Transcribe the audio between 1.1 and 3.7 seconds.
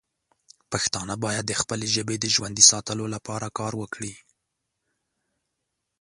باید د خپلې ژبې د ژوندی ساتلو لپاره